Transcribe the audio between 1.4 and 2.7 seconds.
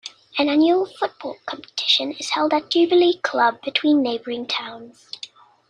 competition is held